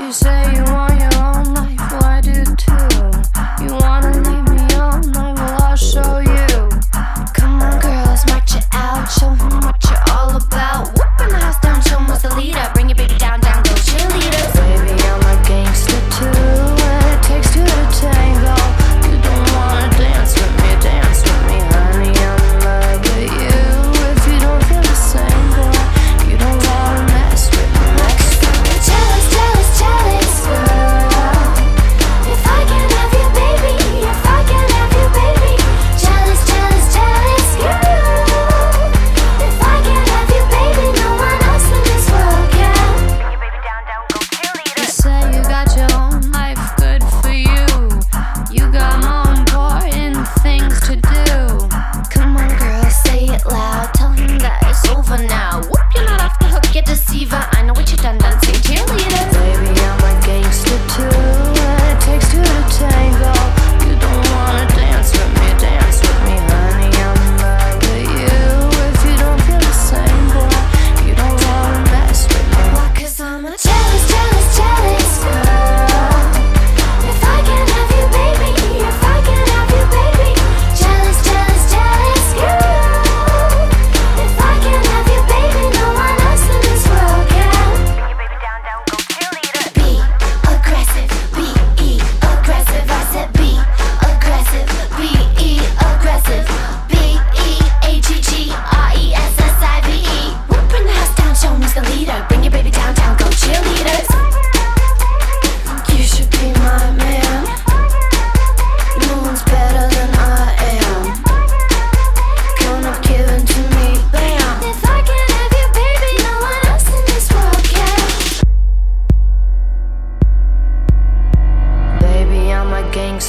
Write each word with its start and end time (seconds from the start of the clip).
You 0.00 0.12
say 0.12 0.54
you 0.54 0.62
want 0.64 1.00
your 1.00 1.24
own 1.24 1.54
life, 1.54 1.92
why 2.00 2.20
do 2.22 2.44
too? 2.56 2.87
over 54.96 55.18
now. 55.18 55.77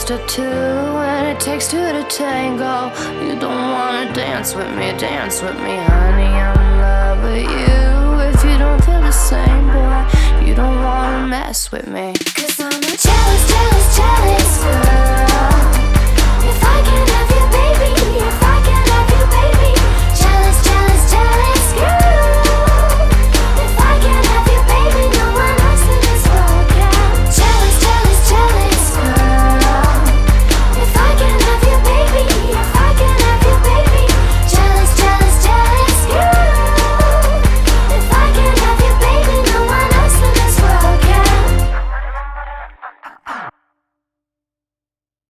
just 0.09 0.23
a 0.23 0.35
two, 0.35 0.41
and 0.41 1.27
it 1.27 1.39
takes 1.39 1.67
two 1.67 1.77
to 1.77 2.03
tango. 2.09 2.91
You 3.23 3.39
don't 3.39 3.71
wanna 3.71 4.11
dance 4.13 4.55
with 4.55 4.69
me, 4.75 4.97
dance 4.97 5.41
with 5.41 5.55
me, 5.55 5.75
honey. 5.77 6.25
I'm 6.25 6.57
in 6.57 6.81
love 6.81 7.23
with 7.23 7.43
you. 7.43 8.29
If 8.29 8.43
you 8.43 8.57
don't 8.57 8.83
feel 8.83 9.01
the 9.01 9.11
same, 9.11 9.67
boy, 9.67 10.45
you 10.45 10.55
don't 10.55 10.81
wanna 10.83 11.27
mess 11.27 11.71
with 11.71 11.87
me. 11.87 12.13